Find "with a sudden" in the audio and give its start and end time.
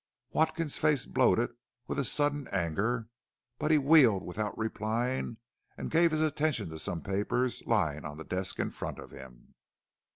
1.85-2.47